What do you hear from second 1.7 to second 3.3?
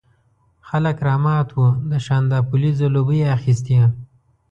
د شانداپولي ځلوبۍ یې